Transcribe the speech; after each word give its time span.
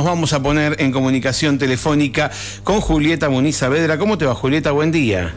nos 0.00 0.06
vamos 0.06 0.32
a 0.32 0.42
poner 0.42 0.76
en 0.78 0.92
comunicación 0.92 1.58
telefónica 1.58 2.30
con 2.64 2.80
Julieta 2.80 3.28
Muniz 3.28 3.56
Saavedra. 3.56 3.98
¿Cómo 3.98 4.16
te 4.16 4.24
va, 4.24 4.34
Julieta? 4.34 4.70
Buen 4.70 4.92
día. 4.92 5.34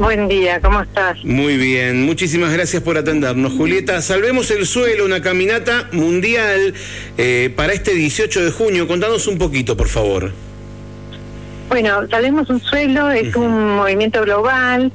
Buen 0.00 0.26
día, 0.26 0.60
¿cómo 0.60 0.82
estás? 0.82 1.24
Muy 1.24 1.56
bien, 1.56 2.04
muchísimas 2.04 2.52
gracias 2.52 2.82
por 2.82 2.98
atendernos. 2.98 3.52
Julieta, 3.52 4.02
salvemos 4.02 4.50
el 4.50 4.66
suelo, 4.66 5.04
una 5.04 5.22
caminata 5.22 5.88
mundial 5.92 6.74
eh, 7.18 7.52
para 7.54 7.72
este 7.72 7.94
18 7.94 8.46
de 8.46 8.50
junio. 8.50 8.88
Contanos 8.88 9.28
un 9.28 9.38
poquito, 9.38 9.76
por 9.76 9.86
favor. 9.86 10.32
Bueno, 11.68 12.00
Salvemos 12.10 12.50
un 12.50 12.60
suelo 12.60 13.12
es 13.12 13.32
un 13.36 13.76
movimiento 13.76 14.22
global 14.22 14.90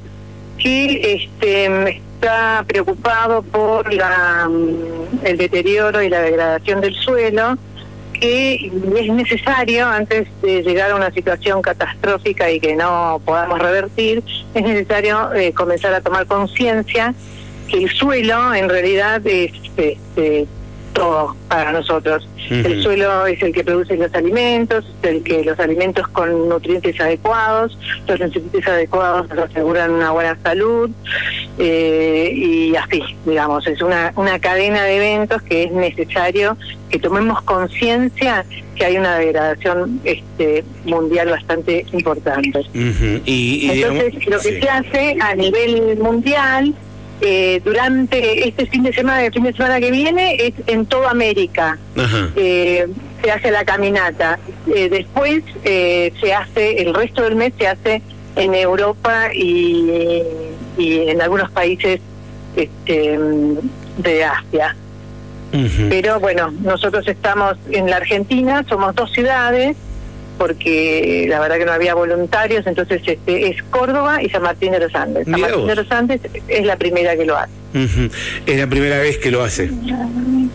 que 0.58 1.14
este, 1.14 2.02
está 2.16 2.62
preocupado 2.68 3.40
por 3.40 3.90
la, 3.94 4.46
mm, 4.46 5.24
el 5.24 5.38
deterioro 5.38 6.02
y 6.02 6.10
la 6.10 6.20
degradación 6.20 6.82
del 6.82 6.94
suelo 6.96 7.56
que 8.14 8.70
es 8.96 9.12
necesario, 9.12 9.86
antes 9.86 10.28
de 10.42 10.62
llegar 10.62 10.90
a 10.90 10.96
una 10.96 11.10
situación 11.10 11.60
catastrófica 11.62 12.50
y 12.50 12.60
que 12.60 12.74
no 12.74 13.20
podamos 13.24 13.58
revertir, 13.58 14.22
es 14.54 14.62
necesario 14.62 15.32
eh, 15.34 15.52
comenzar 15.52 15.92
a 15.94 16.00
tomar 16.00 16.26
conciencia 16.26 17.14
que 17.68 17.84
el 17.84 17.90
suelo 17.90 18.54
en 18.54 18.68
realidad 18.68 19.26
es 19.26 19.52
este, 19.76 20.46
todo 20.92 21.36
para 21.48 21.72
nosotros. 21.72 22.28
El 22.50 22.82
suelo 22.82 23.26
es 23.26 23.42
el 23.42 23.52
que 23.52 23.64
produce 23.64 23.96
los 23.96 24.12
alimentos, 24.14 24.84
el 25.02 25.22
que 25.22 25.44
los 25.44 25.58
alimentos 25.58 26.06
con 26.08 26.48
nutrientes 26.48 27.00
adecuados, 27.00 27.78
los 28.06 28.20
nutrientes 28.20 28.68
adecuados 28.68 29.28
nos 29.30 29.38
aseguran 29.50 29.92
una 29.92 30.10
buena 30.10 30.36
salud 30.42 30.90
eh, 31.58 32.32
y 32.34 32.76
así, 32.76 33.02
digamos, 33.24 33.66
es 33.66 33.80
una, 33.80 34.12
una 34.16 34.38
cadena 34.38 34.84
de 34.84 34.96
eventos 34.96 35.42
que 35.42 35.64
es 35.64 35.72
necesario 35.72 36.56
que 36.90 36.98
tomemos 36.98 37.40
conciencia 37.42 38.44
que 38.76 38.84
hay 38.84 38.96
una 38.96 39.18
degradación 39.18 40.00
este, 40.04 40.64
mundial 40.84 41.30
bastante 41.30 41.86
importante. 41.92 42.60
y, 43.24 43.70
Entonces, 43.70 44.26
lo 44.26 44.38
que 44.38 44.60
se 44.60 44.68
hace 44.68 45.16
a 45.20 45.34
nivel 45.34 45.96
mundial 45.98 46.74
eh, 47.26 47.62
durante 47.64 48.46
este 48.46 48.66
fin 48.66 48.82
de 48.82 48.92
semana, 48.92 49.24
el 49.24 49.32
fin 49.32 49.44
de 49.44 49.54
semana 49.54 49.80
que 49.80 49.90
viene, 49.90 50.36
es 50.36 50.52
en 50.66 50.84
toda 50.84 51.10
América. 51.10 51.78
Eh, 52.36 52.86
se 53.22 53.30
hace 53.30 53.50
la 53.50 53.64
caminata. 53.64 54.38
Eh, 54.74 54.90
después 54.90 55.42
se 55.64 56.34
hace, 56.34 56.82
el 56.82 56.92
resto 56.92 57.22
del 57.22 57.36
mes 57.36 57.54
se 57.58 57.66
hace 57.66 58.02
en 58.36 58.54
Europa 58.54 59.32
y, 59.32 59.90
en 60.76 61.22
algunos 61.22 61.50
países 61.50 62.00
este, 62.56 63.18
de 63.96 64.24
Asia. 64.24 64.76
Pero 65.88 66.20
bueno, 66.20 66.52
nosotros 66.62 67.08
estamos 67.08 67.56
en 67.70 67.88
la 67.88 67.96
Argentina, 67.96 68.66
somos 68.68 68.94
dos 68.96 69.10
ciudades, 69.12 69.76
porque 70.38 71.26
la 71.28 71.40
verdad 71.40 71.58
que 71.58 71.64
no 71.64 71.72
había 71.72 71.94
voluntarios, 71.94 72.66
entonces 72.66 73.02
este 73.06 73.48
es 73.48 73.62
Córdoba 73.64 74.22
y 74.22 74.28
San 74.28 74.42
Martín 74.42 74.72
de 74.72 74.80
los 74.80 74.94
Andes. 74.94 75.26
San 75.26 75.40
Martín 75.40 75.66
de 75.66 75.76
los 75.76 75.90
Andes 75.90 76.20
es 76.48 76.66
la 76.66 76.76
primera 76.76 77.16
que 77.16 77.24
lo 77.24 77.36
hace. 77.36 77.52
Es 78.46 78.58
la 78.58 78.66
primera 78.68 78.98
vez 78.98 79.18
que 79.18 79.30
lo 79.30 79.42
hace. 79.42 79.70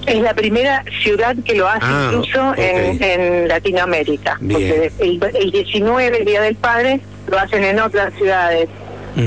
Es 0.06 0.22
la 0.22 0.34
primera 0.34 0.84
ciudad 1.04 1.36
que 1.44 1.54
lo 1.56 1.68
hace 1.68 1.86
ah, 1.86 2.12
incluso 2.12 2.54
en, 2.58 3.48
Latinoamérica. 3.48 4.38
Porque 4.40 4.92
el, 5.00 5.20
el 5.36 5.52
19, 5.52 6.18
el 6.20 6.26
Día 6.26 6.42
del 6.42 6.56
Padre, 6.56 7.02
lo 7.30 7.38
hacen 7.38 7.64
en 7.64 7.80
otras 7.80 8.14
ciudades. 8.16 8.70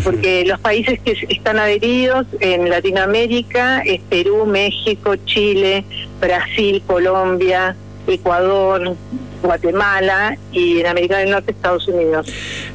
Porque 0.04 0.44
los 0.46 0.58
países 0.60 1.00
que 1.00 1.14
están 1.28 1.58
adheridos 1.58 2.26
en 2.40 2.70
Latinoamérica 2.70 3.82
es 3.82 4.00
Perú, 4.08 4.46
México, 4.46 5.16
Chile, 5.26 5.84
Brasil, 6.18 6.82
Colombia, 6.86 7.76
Ecuador, 8.06 8.96
Guatemala 9.42 10.36
y 10.52 10.80
en 10.80 10.86
América 10.86 11.18
del 11.18 11.30
Norte 11.30 11.52
Estados 11.52 11.86
Unidos. 11.88 12.26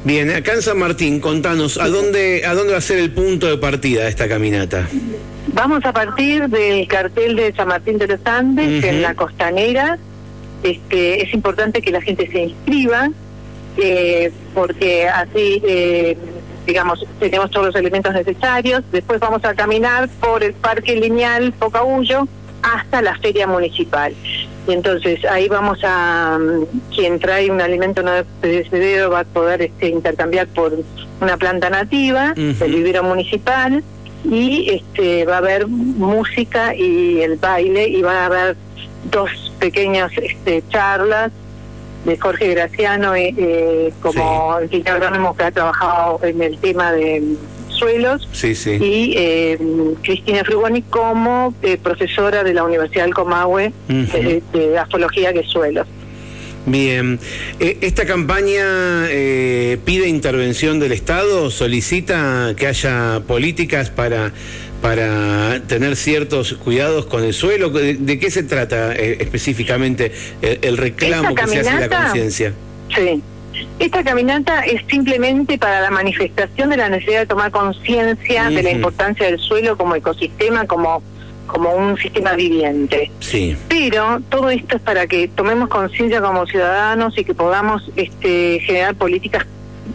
Bien, 0.04 0.30
acá 0.30 0.52
en 0.54 0.62
San 0.62 0.78
Martín, 0.78 1.20
contanos, 1.20 1.78
¿a 1.78 1.88
dónde, 1.88 2.42
¿a 2.46 2.54
dónde 2.54 2.72
va 2.72 2.78
a 2.78 2.82
ser 2.82 2.98
el 2.98 3.12
punto 3.12 3.46
de 3.46 3.58
partida 3.58 4.04
de 4.04 4.10
esta 4.10 4.28
caminata? 4.28 4.86
Vamos 5.52 5.84
a 5.84 5.92
partir 5.92 6.48
del 6.48 6.86
cartel 6.86 7.34
de 7.34 7.52
San 7.54 7.68
Martín 7.68 7.98
de 7.98 8.06
los 8.06 8.20
Andes, 8.24 8.84
en 8.84 9.02
la 9.02 9.14
costanera. 9.14 9.98
Este, 10.62 11.22
es 11.22 11.34
importante 11.34 11.80
que 11.80 11.90
la 11.90 12.00
gente 12.00 12.30
se 12.30 12.44
inscriba, 12.44 13.10
eh, 13.76 14.30
porque 14.54 15.08
así, 15.08 15.62
eh, 15.66 16.16
digamos, 16.66 17.04
tenemos 17.18 17.50
todos 17.50 17.66
los 17.66 17.76
elementos 17.76 18.12
necesarios. 18.12 18.82
Después 18.92 19.20
vamos 19.20 19.44
a 19.44 19.54
caminar 19.54 20.08
por 20.20 20.44
el 20.44 20.52
Parque 20.52 20.96
Lineal 20.96 21.52
Pocahuyo 21.52 22.28
hasta 22.62 23.02
la 23.02 23.16
Feria 23.18 23.46
Municipal. 23.46 24.14
Y 24.66 24.72
entonces 24.72 25.24
ahí 25.24 25.48
vamos 25.48 25.78
a, 25.82 26.38
mm, 26.38 26.94
quien 26.94 27.18
trae 27.18 27.50
un 27.50 27.60
alimento 27.60 28.02
no 28.02 28.12
perecedero 28.40 29.10
va 29.10 29.20
a 29.20 29.24
poder 29.24 29.62
este, 29.62 29.88
intercambiar 29.88 30.46
por 30.48 30.72
una 31.20 31.36
planta 31.36 31.70
nativa 31.70 32.34
del 32.34 32.74
vivero 32.74 33.02
municipal 33.02 33.82
y 34.24 34.70
este, 34.70 35.24
va 35.24 35.36
a 35.36 35.38
haber 35.38 35.66
música 35.68 36.74
y 36.74 37.20
el 37.22 37.36
baile 37.36 37.88
y 37.88 38.02
va 38.02 38.22
a 38.22 38.26
haber 38.26 38.56
dos 39.10 39.30
pequeñas 39.58 40.12
este, 40.16 40.62
charlas 40.68 41.32
de 42.04 42.18
Jorge 42.18 42.54
Graciano 42.54 43.14
eh, 43.14 43.34
eh 43.36 43.92
como 44.00 44.58
el 44.58 44.68
que 44.70 45.44
ha 45.44 45.50
trabajado 45.50 46.20
en 46.22 46.42
el 46.42 46.58
tema 46.58 46.92
de 46.92 47.36
suelos 47.78 48.28
sí, 48.32 48.54
sí. 48.54 48.72
y 48.72 49.14
eh, 49.16 49.58
Cristina 50.02 50.44
Frugoni 50.44 50.82
como 50.82 51.54
eh, 51.62 51.76
profesora 51.76 52.42
de 52.42 52.54
la 52.54 52.64
Universidad 52.64 53.04
del 53.04 53.14
Comahue 53.14 53.72
de, 53.88 54.42
de, 54.52 54.78
astrología 54.78 55.32
de 55.32 55.44
suelos. 55.44 55.86
Bien, 56.66 57.18
eh, 57.60 57.78
¿esta 57.80 58.04
campaña 58.04 59.06
pide 59.84 60.08
intervención 60.08 60.78
del 60.80 60.92
Estado? 60.92 61.50
¿Solicita 61.50 62.52
que 62.56 62.66
haya 62.66 63.22
políticas 63.26 63.90
para, 63.90 64.32
para 64.82 65.62
tener 65.66 65.96
ciertos 65.96 66.54
cuidados 66.54 67.06
con 67.06 67.24
el 67.24 67.32
suelo? 67.32 67.70
¿De, 67.70 68.18
qué 68.18 68.30
se 68.30 68.42
trata 68.42 68.94
específicamente 68.94 70.12
el, 70.42 70.76
reclamo 70.76 71.34
que 71.34 71.46
se 71.46 71.60
hace 71.60 71.74
de 71.74 71.88
la 71.88 72.02
conciencia? 72.04 72.52
Sí. 72.94 73.22
Esta 73.78 74.04
caminata 74.04 74.62
es 74.62 74.82
simplemente 74.88 75.58
para 75.58 75.80
la 75.80 75.90
manifestación 75.90 76.70
de 76.70 76.76
la 76.76 76.88
necesidad 76.88 77.20
de 77.20 77.26
tomar 77.26 77.50
conciencia 77.50 78.50
de 78.50 78.62
la 78.62 78.70
importancia 78.70 79.26
del 79.26 79.38
suelo 79.38 79.76
como 79.76 79.94
ecosistema, 79.94 80.66
como 80.66 81.02
como 81.48 81.74
un 81.74 81.96
sistema 81.96 82.34
viviente. 82.34 83.10
Sí. 83.18 83.56
Pero 83.68 84.20
todo 84.28 84.50
esto 84.50 84.76
es 84.76 84.82
para 84.82 85.06
que 85.06 85.26
tomemos 85.28 85.68
conciencia 85.68 86.20
como 86.20 86.46
ciudadanos 86.46 87.18
y 87.18 87.24
que 87.24 87.34
podamos 87.34 87.90
este, 87.96 88.60
generar 88.60 88.94
políticas, 88.94 89.46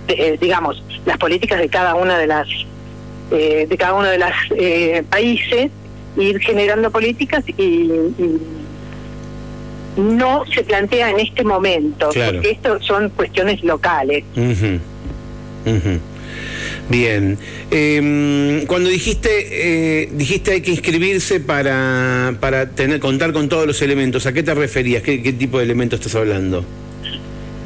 eh, 0.10 0.38
digamos, 0.42 0.84
las 1.06 1.18
políticas 1.18 1.60
de 1.60 1.70
cada 1.70 1.96
una 1.96 2.18
de 2.18 2.28
las 2.28 2.48
eh, 3.32 3.68
de 3.70 3.78
cada 3.78 3.94
uno 3.94 4.08
de 4.08 4.18
los 4.18 4.32
eh, 4.58 5.04
países, 5.10 5.72
ir 6.18 6.40
generando 6.40 6.92
políticas 6.92 7.44
y 7.48 7.90
no 9.98 10.46
se 10.46 10.64
plantea 10.64 11.10
en 11.10 11.20
este 11.20 11.44
momento, 11.44 12.10
porque 12.14 12.52
esto 12.52 12.82
son 12.82 13.10
cuestiones 13.10 13.64
locales. 13.64 14.24
Bien, 16.90 17.38
em, 17.72 18.66
cuando 18.66 18.90
dijiste 18.90 19.30
eh, 19.52 20.10
dijiste 20.12 20.52
hay 20.52 20.62
que 20.62 20.72
inscribirse 20.72 21.40
para 21.40 22.36
para 22.42 22.72
tener 22.72 23.00
contar 23.00 23.32
con 23.32 23.48
todos 23.48 23.66
los 23.66 23.82
elementos, 23.82 24.26
¿a 24.26 24.34
qué 24.34 24.44
te 24.44 24.54
referías? 24.54 25.02
¿Qué, 25.02 25.24
qué 25.24 25.32
tipo 25.32 25.60
de 25.60 25.64
elementos 25.64 26.00
estás 26.00 26.16
hablando? 26.16 26.66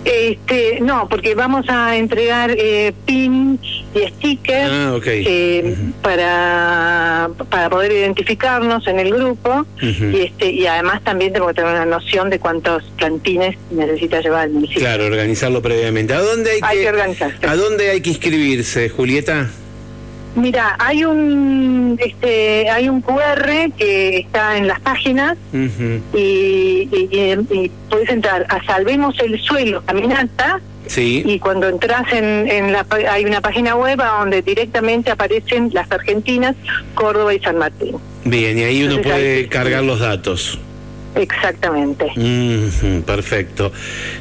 Este, 0.07 0.79
no, 0.79 1.09
porque 1.09 1.35
vamos 1.35 1.65
a 1.67 1.97
entregar 1.97 2.51
eh, 2.51 2.93
pin 3.05 3.59
y 3.93 4.07
stickers 4.07 4.71
ah, 4.71 4.97
eh, 5.05 5.75
para, 6.01 7.29
para 7.49 7.69
poder 7.69 7.91
identificarnos 7.91 8.87
en 8.87 8.99
el 8.99 9.13
grupo 9.13 9.65
y 9.81 10.21
este 10.21 10.49
y 10.49 10.65
además 10.65 11.03
también 11.03 11.33
tengo 11.33 11.47
que 11.47 11.55
tener 11.55 11.71
una 11.71 11.85
noción 11.85 12.29
de 12.29 12.39
cuántos 12.39 12.83
plantines 12.97 13.57
necesita 13.69 14.21
llevar 14.21 14.47
el 14.47 14.53
municipio. 14.53 14.81
Claro, 14.81 15.05
organizarlo 15.05 15.61
previamente. 15.61 16.13
¿A 16.13 16.21
dónde 16.21 16.51
hay, 16.51 16.59
hay 16.61 16.77
que, 16.79 17.47
¿A 17.47 17.55
dónde 17.57 17.89
hay 17.89 17.99
que 17.99 18.11
inscribirse, 18.11 18.87
Julieta? 18.87 19.49
Mira, 20.37 20.75
hay 20.77 21.03
un 21.03 21.99
este 21.99 22.69
hay 22.69 22.89
un 22.89 23.01
QR 23.01 23.71
que 23.75 24.19
está 24.19 24.55
en 24.55 24.67
las 24.67 24.79
páginas 24.79 25.35
y, 26.13 26.87
puedes 27.89 28.09
entrar 28.09 28.45
a 28.49 28.63
Salvemos 28.63 29.19
el 29.19 29.41
Suelo 29.41 29.81
Caminata 29.83 30.61
sí. 30.85 31.23
y 31.25 31.39
cuando 31.39 31.67
entras 31.67 32.13
en, 32.13 32.47
en 32.47 32.71
la 32.71 32.85
hay 33.09 33.25
una 33.25 33.41
página 33.41 33.75
web 33.75 33.97
donde 33.97 34.43
directamente 34.43 35.09
aparecen 35.09 35.71
las 35.73 35.91
Argentinas, 35.91 36.55
Córdoba 36.93 37.33
y 37.33 37.39
San 37.39 37.57
Martín. 37.57 37.95
Bien, 38.23 38.59
y 38.59 38.63
ahí 38.63 38.83
uno 38.83 39.01
puede 39.01 39.47
cargar 39.47 39.83
los 39.83 39.99
datos. 39.99 40.59
Exactamente. 41.15 42.05
perfecto. 43.05 43.71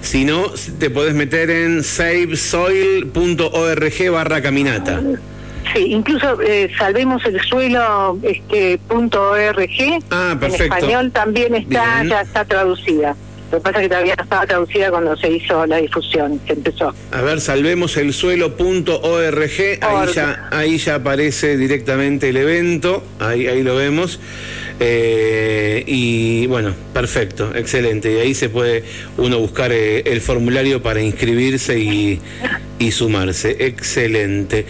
Si 0.00 0.24
no, 0.24 0.44
te 0.78 0.88
puedes 0.88 1.12
meter 1.12 1.50
en 1.50 1.84
savesoil.org 1.84 4.10
barra 4.10 4.40
caminata. 4.40 5.02
Sí, 5.72 5.92
incluso 5.92 6.40
eh, 6.42 6.70
salvemos 6.78 7.24
el 7.24 7.40
suelo 7.40 8.18
este, 8.22 8.78
punto 8.88 9.30
.org, 9.30 10.02
ah, 10.10 10.36
en 10.40 10.54
español 10.54 11.10
también 11.12 11.54
está, 11.54 12.04
ya 12.04 12.20
está 12.20 12.44
traducida. 12.44 13.16
Lo 13.52 13.58
que 13.58 13.62
pasa 13.62 13.78
es 13.78 13.84
que 13.84 13.88
todavía 13.88 14.16
no 14.16 14.24
estaba 14.24 14.46
traducida 14.46 14.90
cuando 14.90 15.16
se 15.16 15.30
hizo 15.30 15.64
la 15.66 15.76
difusión, 15.76 16.40
se 16.46 16.54
empezó. 16.54 16.92
A 17.12 17.22
ver, 17.22 17.40
salvemoselsuelo.org, 17.40 19.78
ahí 19.80 20.12
ya, 20.12 20.48
ahí 20.50 20.78
ya 20.78 20.96
aparece 20.96 21.56
directamente 21.56 22.30
el 22.30 22.38
evento, 22.38 23.04
ahí, 23.20 23.46
ahí 23.46 23.62
lo 23.62 23.76
vemos. 23.76 24.18
Eh, 24.78 25.84
y 25.86 26.46
bueno, 26.46 26.74
perfecto, 26.92 27.52
excelente. 27.54 28.12
Y 28.12 28.16
ahí 28.18 28.34
se 28.34 28.48
puede 28.48 28.84
uno 29.16 29.38
buscar 29.38 29.72
eh, 29.72 30.02
el 30.06 30.20
formulario 30.20 30.82
para 30.82 31.00
inscribirse 31.00 31.78
y, 31.78 32.20
sumarse. 32.90 33.56
Excelente. 33.66 34.64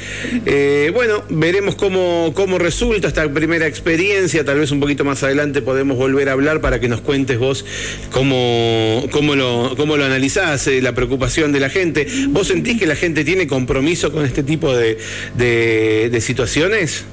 Eh, 0.46 0.90
bueno, 0.94 1.22
veremos 1.28 1.74
cómo, 1.74 2.32
cómo 2.34 2.58
resulta 2.58 3.08
esta 3.08 3.30
primera 3.30 3.66
experiencia. 3.66 4.44
Tal 4.44 4.58
vez 4.58 4.70
un 4.70 4.80
poquito 4.80 5.04
más 5.04 5.22
adelante 5.22 5.60
podemos 5.60 5.96
volver 5.98 6.28
a 6.28 6.32
hablar 6.32 6.60
para 6.60 6.80
que 6.80 6.88
nos 6.88 7.00
cuentes 7.00 7.38
vos 7.38 7.64
cómo, 8.10 9.04
cómo, 9.10 9.34
lo, 9.34 9.74
cómo 9.76 9.96
lo 9.96 10.04
analizás, 10.04 10.66
la 10.66 10.94
preocupación 10.94 11.52
de 11.52 11.60
la 11.60 11.68
gente. 11.68 12.06
¿Vos 12.28 12.48
sentís 12.48 12.78
que 12.78 12.86
la 12.86 12.96
gente 12.96 13.24
tiene 13.24 13.46
compromiso 13.46 14.10
con 14.12 14.24
este 14.24 14.42
tipo 14.42 14.74
de, 14.74 14.96
de 15.36 16.20
situaciones? 16.20 17.04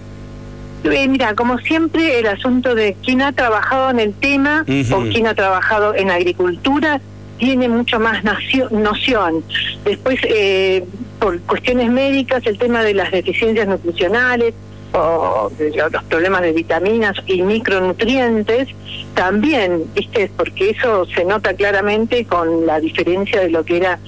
Eh, 0.84 1.08
mira, 1.08 1.34
como 1.34 1.58
siempre, 1.60 2.20
el 2.20 2.28
asunto 2.28 2.76
de 2.76 2.96
quién 3.04 3.22
ha 3.22 3.32
trabajado 3.32 3.90
en 3.92 4.00
el 4.00 4.14
tema 4.14 4.66
o 4.92 5.02
quién 5.04 5.28
ha 5.28 5.34
trabajado 5.34 5.96
en 5.96 6.12
agricultura 6.12 7.00
tiene 7.38 7.68
mucho 7.68 8.00
más 8.00 8.24
noción. 8.72 9.44
Después, 9.86 10.20
eh, 10.24 10.84
por 11.20 11.40
cuestiones 11.42 11.90
médicas, 11.90 12.46
el 12.46 12.58
tema 12.58 12.84
de 12.84 12.94
las 12.94 13.12
deficiencias 13.12 13.68
nutricionales 13.68 14.54
o 14.94 15.52
los 15.92 16.04
problemas 16.04 16.42
de 16.44 16.52
vitaminas 16.52 17.16
y 17.26 17.42
micronutrientes, 17.42 18.70
también, 19.16 19.86
¿viste? 19.96 20.30
Porque 20.36 20.72
eso 20.72 21.06
se 21.08 21.26
nota 21.26 21.54
claramente 21.54 22.26
con 22.26 22.66
la 22.66 22.80
diferencia 22.80 23.42
de 23.42 23.50
lo 23.50 23.64
que 23.64 23.78
era 23.78 24.00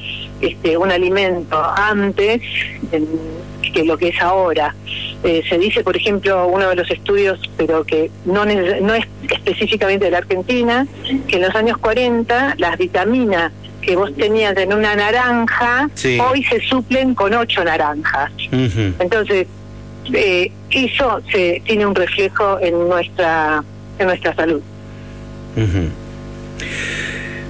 este 0.42 0.78
un 0.78 0.92
alimento 0.92 1.58
antes 1.76 2.42
que 3.72 3.84
lo 3.84 3.98
que 3.98 4.10
es 4.10 4.22
ahora. 4.22 4.76
Eh, 5.24 5.44
se 5.48 5.58
dice, 5.58 5.84
por 5.84 5.96
ejemplo, 5.96 6.48
uno 6.48 6.70
de 6.70 6.76
los 6.76 6.90
estudios, 6.90 7.40
pero 7.58 7.84
que 7.84 8.12
no, 8.26 8.46
no 8.46 8.94
es 8.94 9.06
específicamente 9.30 10.06
de 10.06 10.12
la 10.12 10.20
Argentina, 10.20 10.88
que 11.28 11.38
en 11.38 11.42
los 11.42 11.56
años 11.56 11.78
40 11.78 12.56
las 12.58 12.78
vitaminas 12.78 13.52
que 13.82 13.96
vos 13.96 14.16
tenías 14.16 14.58
en 14.58 14.74
una 14.74 14.96
naranja, 14.96 15.90
hoy 16.30 16.44
se 16.44 16.60
suplen 16.62 17.14
con 17.14 17.34
ocho 17.34 17.64
naranjas. 17.64 18.32
Entonces, 18.52 19.48
eh, 20.14 20.52
eso 20.72 21.22
se 21.32 21.62
tiene 21.66 21.86
un 21.86 21.96
reflejo 21.96 22.60
en 22.60 22.88
nuestra 22.90 23.64
en 23.98 24.08
nuestra 24.08 24.36
salud. 24.36 24.62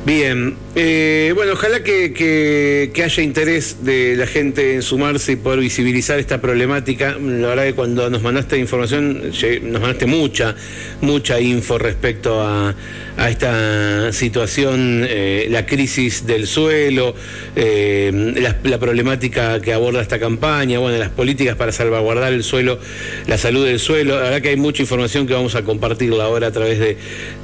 Bien, 0.05 0.55
eh, 0.77 1.31
bueno, 1.35 1.53
ojalá 1.53 1.83
que, 1.83 2.11
que, 2.13 3.03
haya 3.03 3.23
interés 3.23 3.85
de 3.85 4.15
la 4.17 4.27
gente 4.27 4.75
en 4.75 4.81
sumarse 4.81 5.33
y 5.33 5.35
poder 5.37 5.61
visibilizar 5.61 6.19
esta 6.19 6.41
problemática. 6.41 7.15
La 7.17 7.47
verdad 7.47 7.63
que 7.63 7.73
cuando 7.73 8.09
nos 8.09 8.21
mandaste 8.21 8.57
información, 8.57 9.31
nos 9.31 9.81
mandaste 9.81 10.05
mucha, 10.05 10.55
mucha 10.99 11.39
info 11.39 11.77
respecto 11.77 12.41
a, 12.41 12.75
a 13.17 13.29
esta 13.29 14.11
situación, 14.11 15.05
eh, 15.07 15.47
la 15.49 15.65
crisis 15.65 16.27
del 16.27 16.47
suelo, 16.47 17.15
eh, 17.55 18.33
la, 18.63 18.79
problemática 18.79 19.61
que 19.61 19.73
aborda 19.73 20.01
esta 20.01 20.19
campaña, 20.19 20.79
bueno, 20.79 20.97
las 20.97 21.09
políticas 21.09 21.55
para 21.55 21.71
salvaguardar 21.71 22.33
el 22.33 22.43
suelo, 22.43 22.79
la 23.27 23.37
salud 23.37 23.65
del 23.65 23.79
suelo. 23.79 24.15
La 24.15 24.23
verdad 24.23 24.41
que 24.41 24.49
hay 24.49 24.57
mucha 24.57 24.81
información 24.81 25.27
que 25.27 25.33
vamos 25.33 25.55
a 25.55 25.63
compartirla 25.63 26.25
ahora 26.25 26.47
a 26.47 26.51
través 26.51 26.79
de, 26.79 26.97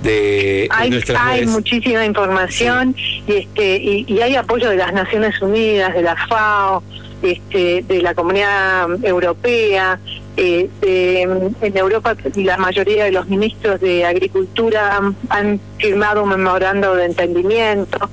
de, 0.04 0.68
hay, 0.69 0.89
nuestras 0.89 1.22
Hay 1.22 1.45
muchísima 1.45 2.06
información 2.06 2.95
y, 3.27 3.33
este, 3.33 3.77
y, 3.77 4.21
hay 4.21 4.35
apoyo 4.35 4.69
de 4.69 4.77
las 4.77 4.94
Naciones 4.94 5.41
Unidas, 5.41 5.94
de 5.94 6.01
la 6.01 6.15
FAO, 6.27 6.83
este, 7.21 7.83
de 7.88 8.01
la 8.01 8.13
Comunidad 8.13 9.03
Europea. 9.03 10.00
Eh, 10.38 10.69
en 10.81 11.77
Europa 11.77 12.15
la 12.35 12.57
mayoría 12.57 13.03
de 13.03 13.12
los 13.12 13.27
ministros 13.27 13.81
de 13.81 14.06
Agricultura 14.06 15.00
han, 15.29 15.59
firmado 15.77 16.23
un 16.23 16.29
memorando 16.29 16.95
de 16.95 17.06
entendimiento. 17.06 18.09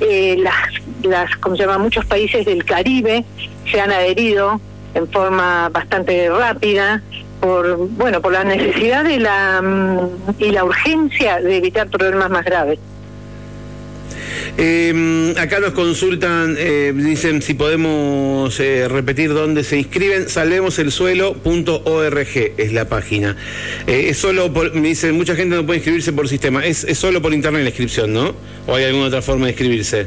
Eh, 0.00 0.36
las, 0.38 0.54
las, 1.02 1.36
como 1.36 1.56
se 1.56 1.62
llama, 1.62 1.78
muchos 1.78 2.04
países 2.04 2.44
del 2.44 2.64
Caribe 2.64 3.24
se 3.70 3.80
han 3.80 3.90
adherido 3.90 4.60
en 4.94 5.08
forma 5.08 5.70
bastante 5.70 6.28
rápida 6.28 7.02
por 7.40 7.76
bueno 7.76 8.20
por 8.20 8.32
la 8.32 8.44
necesidad 8.44 9.04
de 9.04 9.18
la 9.18 9.60
mm, 9.60 10.34
y 10.38 10.50
la 10.50 10.64
urgencia 10.64 11.40
de 11.40 11.56
evitar 11.56 11.88
problemas 11.88 12.30
más 12.30 12.44
graves. 12.44 12.78
Eh, 14.58 15.34
acá 15.38 15.60
nos 15.60 15.72
consultan, 15.72 16.56
eh, 16.58 16.92
dicen 16.94 17.40
si 17.40 17.54
podemos 17.54 18.60
eh, 18.60 18.86
repetir 18.88 19.32
dónde 19.32 19.64
se 19.64 19.78
inscriben. 19.78 20.28
Salvemoselsuelo.org 20.28 22.52
es 22.56 22.72
la 22.72 22.88
página. 22.88 23.36
Eh, 23.86 24.08
es 24.10 24.18
solo 24.18 24.52
por, 24.52 24.74
me 24.74 24.88
dicen, 24.88 25.16
mucha 25.16 25.34
gente 25.34 25.56
no 25.56 25.64
puede 25.64 25.78
inscribirse 25.78 26.12
por 26.12 26.28
sistema. 26.28 26.64
Es, 26.64 26.84
es 26.84 26.98
solo 26.98 27.22
por 27.22 27.32
internet 27.32 27.62
la 27.62 27.70
inscripción, 27.70 28.12
¿no? 28.12 28.34
¿O 28.66 28.74
hay 28.74 28.84
alguna 28.84 29.06
otra 29.06 29.22
forma 29.22 29.46
de 29.46 29.52
inscribirse? 29.52 30.06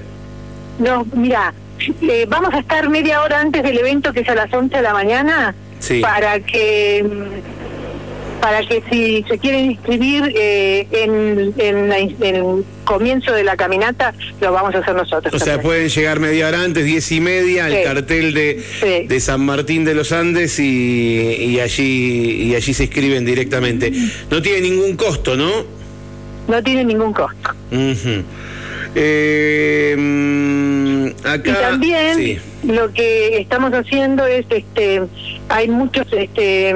No, 0.80 1.06
mira, 1.14 1.54
eh, 2.02 2.26
vamos 2.28 2.54
a 2.54 2.60
estar 2.60 2.90
media 2.90 3.22
hora 3.22 3.42
antes 3.42 3.64
del 3.64 3.78
evento 3.78 4.14
que 4.14 4.22
es 4.22 4.30
a 4.30 4.36
las 4.36 4.54
11 4.54 4.76
de 4.76 4.82
la 4.82 4.94
mañana 4.94 5.56
para 6.02 6.40
que 6.40 7.06
para 8.46 8.62
que 8.62 8.84
si 8.92 9.26
se 9.28 9.40
quieren 9.40 9.72
inscribir 9.72 10.32
eh, 10.36 10.88
en, 10.92 11.52
el 12.22 12.64
comienzo 12.84 13.32
de 13.34 13.44
la 13.44 13.58
caminata, 13.58 14.14
lo 14.40 14.52
vamos 14.52 14.76
a 14.76 14.78
hacer 14.78 14.94
nosotros. 14.94 15.34
O 15.34 15.44
sea, 15.44 15.60
pueden 15.60 15.90
llegar 15.90 16.20
media 16.20 16.50
hora 16.50 16.62
antes, 16.62 16.86
diez 16.86 17.12
y 17.12 17.22
media, 17.22 17.66
al 17.66 17.82
cartel 17.82 18.36
de, 18.36 19.08
de 19.10 19.20
San 19.20 19.44
Martín 19.44 19.84
de 19.84 19.96
los 19.96 20.12
Andes 20.12 20.60
y, 20.60 21.60
allí, 21.60 22.44
y 22.44 22.54
allí 22.54 22.76
se 22.76 22.84
inscriben 22.84 23.26
directamente. 23.26 23.92
No 24.30 24.40
tiene 24.44 24.62
ningún 24.62 24.96
costo, 24.96 25.36
¿no? 25.36 25.50
No 26.48 26.64
tiene 26.64 26.84
ningún 26.84 27.14
costo. 27.14 27.50
Eh, 28.98 29.96
mm, 29.98 31.08
acá, 31.26 31.50
y 31.50 31.54
también 31.54 32.42
lo 32.64 32.94
que 32.94 33.40
estamos 33.40 33.74
haciendo 33.74 34.26
es, 34.28 34.46
este, 34.50 35.02
hay 35.50 35.68
muchos 35.68 36.06
este, 36.14 36.74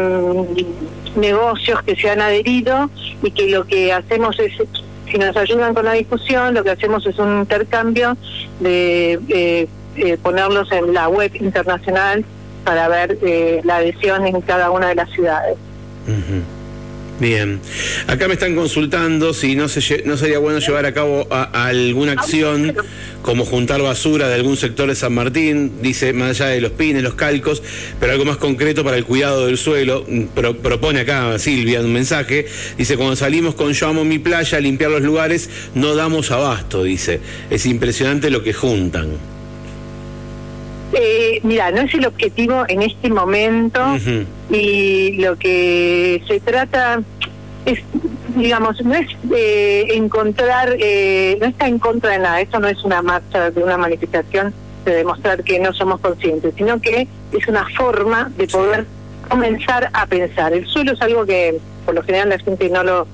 negocios 1.15 1.81
que 1.83 1.95
se 1.95 2.09
han 2.09 2.21
adherido 2.21 2.89
y 3.23 3.31
que 3.31 3.50
lo 3.50 3.65
que 3.65 3.94
hacemos 3.94 4.39
es, 4.39 4.53
si 5.09 5.17
nos 5.17 5.35
ayudan 5.35 5.73
con 5.73 5.85
la 5.85 5.94
discusión, 5.94 6.53
lo 6.53 6.63
que 6.63 6.71
hacemos 6.71 7.06
es 7.06 7.17
un 7.17 7.39
intercambio 7.39 8.17
de 8.59 9.67
eh, 9.95 10.18
ponerlos 10.21 10.71
en 10.71 10.94
la 10.94 11.07
web 11.09 11.31
internacional 11.35 12.23
para 12.63 12.87
ver 12.87 13.18
eh, 13.21 13.61
la 13.63 13.78
adhesión 13.78 14.25
en 14.25 14.42
cada 14.42 14.71
una 14.71 14.89
de 14.89 14.95
las 14.95 15.09
ciudades. 15.09 15.57
Bien, 17.19 17.59
acá 18.07 18.30
me 18.30 18.35
están 18.35 18.56
consultando 18.56 19.33
si 19.33 19.54
no, 19.54 19.68
se, 19.68 20.04
no 20.06 20.16
sería 20.16 20.40
bueno 20.40 20.59
llevar 20.59 20.85
a 20.85 20.94
cabo 20.94 21.28
alguna 21.30 22.14
acción 22.14 22.73
como 23.21 23.44
juntar 23.45 23.81
basura 23.81 24.30
de 24.30 24.35
algún 24.35 24.56
sector 24.56 24.88
de 24.88 24.95
San 24.95 25.14
Martín, 25.14 25.81
dice 25.81 26.14
más 26.14 26.40
allá 26.40 26.52
de 26.52 26.61
los 26.61 26.71
pines, 26.71 27.04
los 27.04 27.16
calcos, 27.16 27.61
pero 27.99 28.14
algo 28.14 28.23
más 28.23 28.38
concreto 28.38 28.85
para 28.85 28.95
el 28.95 29.04
cuidado 29.04 29.47
del 29.47 29.57
suelo. 29.57 30.06
propone 30.33 31.02
acá 31.02 31.38
Silvia 31.40 31.81
un 31.81 31.92
mensaje, 31.92 32.47
dice, 32.78 32.95
cuando 32.95 33.18
salimos 33.18 33.54
con 33.54 33.73
Yo 33.73 33.88
amo 33.88 34.06
mi 34.06 34.19
playa 34.19 34.57
a 34.57 34.61
limpiar 34.61 34.92
los 34.92 35.02
lugares, 35.02 35.49
no 35.76 35.95
damos 35.95 36.31
abasto, 36.31 36.83
dice. 36.83 37.19
Es 37.49 37.66
impresionante 37.66 38.30
lo 38.30 38.44
que 38.44 38.54
juntan. 38.54 39.38
Eh, 41.01 41.39
mira, 41.44 41.71
no 41.71 41.79
es 41.79 41.94
el 41.94 42.06
objetivo 42.06 42.65
en 42.68 42.81
este 42.81 43.09
momento 43.09 43.79
y 44.49 45.13
lo 45.21 45.37
que 45.37 46.21
se 46.27 46.41
trata 46.41 47.01
es, 47.65 47.79
digamos, 48.35 48.83
no 48.83 48.94
es 48.95 49.07
eh, 49.33 49.87
encontrar, 49.94 50.75
eh, 50.77 51.37
no 51.39 51.47
está 51.47 51.69
en 51.69 51.79
contra 51.79 52.11
de 52.11 52.19
nada, 52.19 52.41
esto 52.41 52.59
no 52.59 52.68
es 52.68 52.83
una 52.83 53.01
marcha 53.01 53.49
de 53.49 53.63
una 53.63 53.77
manifestación 53.77 54.53
de 54.83 54.95
demostrar 54.95 55.41
que 55.45 55.57
no 55.59 55.71
somos 55.71 56.01
conscientes, 56.01 56.53
sino 56.57 56.81
que 56.81 57.07
es 57.31 57.47
una 57.47 57.65
forma 57.77 58.29
de 58.35 58.47
poder 58.47 58.85
comenzar 59.29 59.89
a 59.94 60.06
pensar. 60.06 60.51
El 60.51 60.68
suelo 60.68 60.91
es 60.91 61.01
algo 61.01 61.25
que 61.25 61.61
por 61.85 61.95
lo 61.95 62.03
general 62.03 62.27
la 62.27 62.39
gente 62.39 62.69
no 62.69 62.83
lo 62.83 63.07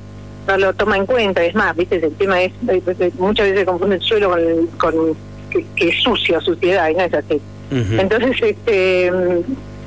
no 0.47 0.57
lo 0.57 0.73
toma 0.73 0.97
en 0.97 1.05
cuenta, 1.05 1.43
es 1.43 1.53
más, 1.53 1.75
viste, 1.75 1.97
el 1.97 2.15
tema 2.15 2.41
es, 2.41 2.51
eh, 2.67 3.11
muchas 3.19 3.45
veces 3.45 3.59
se 3.59 3.65
confunde 3.65 3.95
el 3.97 4.01
suelo 4.01 4.31
con, 4.31 4.93
con 4.93 5.17
que, 5.51 5.63
que, 5.75 5.89
es 5.89 6.03
sucio, 6.03 6.41
suciedad, 6.41 6.89
y 6.89 6.95
no 6.95 7.01
es 7.01 7.13
así. 7.13 7.39
Entonces, 7.71 8.37
este, 8.41 9.07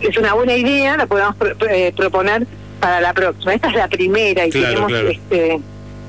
es 0.00 0.16
una 0.16 0.34
buena 0.34 0.54
idea, 0.54 0.96
la 0.96 1.06
podemos 1.06 1.34
eh, 1.70 1.92
proponer 1.96 2.46
para 2.80 3.00
la 3.00 3.12
próxima. 3.12 3.54
Esta 3.54 3.68
es 3.68 3.74
la 3.74 3.88
primera 3.88 4.46
y 4.46 4.50
tenemos 4.50 4.92
este 4.92 5.60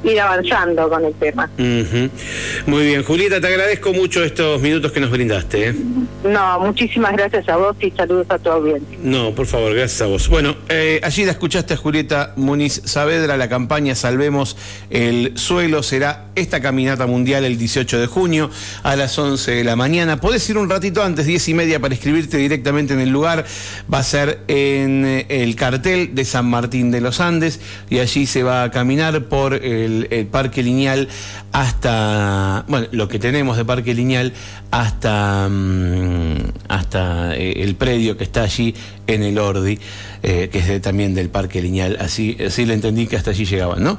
ir 0.04 0.20
avanzando 0.20 0.90
con 0.90 1.06
el 1.06 1.14
tema. 1.16 1.50
Muy 1.58 2.86
bien, 2.86 3.04
Julieta, 3.04 3.42
te 3.42 3.48
agradezco 3.48 3.94
mucho 3.94 4.24
estos 4.24 4.62
minutos 4.62 4.92
que 4.92 5.00
nos 5.00 5.12
brindaste. 5.12 5.70
¿eh? 5.70 5.76
No, 6.24 6.60
muchísimas 6.60 7.14
gracias 7.14 7.48
a 7.50 7.58
vos 7.58 7.76
y 7.80 7.92
saludos 7.92 8.28
a 8.30 8.38
tu 8.40 8.50
audiencia. 8.50 8.98
No, 9.02 9.34
por 9.34 9.46
favor, 9.46 9.74
gracias 9.74 10.02
a 10.02 10.06
vos. 10.06 10.28
Bueno, 10.28 10.56
eh, 10.70 11.00
allí 11.04 11.26
la 11.26 11.32
escuchaste 11.32 11.74
a 11.74 11.78
Julieta 11.78 12.34
Muniz 12.36 12.82
Saavedra, 12.86 13.38
la 13.38 13.50
campaña 13.50 13.96
Salvemos 13.96 14.58
el 14.90 15.38
Suelo 15.38 15.84
será 15.84 16.28
esta 16.36 16.62
caminata 16.62 17.06
mundial 17.08 17.44
el 17.46 17.58
18 17.58 18.00
de 18.00 18.08
junio 18.08 18.50
a 18.84 18.96
las 18.96 19.18
11 19.18 19.52
de 19.52 19.64
la 19.64 19.76
mañana. 19.76 20.20
Podés 20.20 20.50
ir 20.50 20.58
un 20.58 20.70
ratito 20.70 21.04
antes, 21.04 21.26
10 21.26 21.50
y 21.50 21.54
media, 21.54 21.80
para 21.80 21.94
inscribirte 21.94 22.38
directamente 22.38 22.94
en 22.94 23.00
el 23.00 23.10
lugar. 23.10 23.46
Va 23.92 24.00
a 24.00 24.04
ser 24.04 24.40
en 24.48 25.06
eh, 25.06 25.26
el 25.30 25.56
cartel 25.56 26.16
de 26.16 26.26
San 26.26 26.50
Martín 26.50 26.92
de 26.92 27.02
los 27.02 27.20
Andes 27.20 27.60
y 27.90 28.00
allí 28.00 28.26
se 28.26 28.44
va 28.44 28.64
a 28.64 28.72
caminar 28.72 29.26
por 29.26 29.54
el, 29.54 29.89
Parque 30.32 30.64
Lineal 30.64 31.08
hasta, 31.52 32.66
bueno, 32.68 32.88
lo 32.92 33.08
que 33.08 33.20
tenemos 33.20 33.58
de 33.58 33.66
Parque 33.66 33.94
Lineal 33.94 34.34
hasta, 34.72 35.48
mm, 35.50 36.36
hasta 36.68 37.36
eh, 37.36 37.64
el 37.64 37.76
predio 37.76 38.18
que 38.18 38.24
está 38.24 38.44
allí 38.44 38.76
en 39.08 39.24
el 39.24 39.38
Ordi, 39.40 39.80
eh, 40.22 40.50
que 40.52 40.60
es 40.60 40.82
también 40.82 41.16
del 41.16 41.30
Parque 41.30 41.62
Lineal, 41.62 41.98
así, 42.00 42.38
así 42.46 42.66
le 42.66 42.76
entendí 42.76 43.08
que 43.08 43.18
hasta 43.18 43.32
allí 43.32 43.46
llegaban, 43.46 43.84
¿no? 43.84 43.98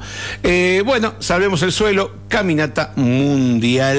bueno, 0.85 1.15
salvemos 1.19 1.61
el 1.63 1.71
suelo, 1.71 2.11
caminata 2.27 2.93
mundial. 2.95 3.97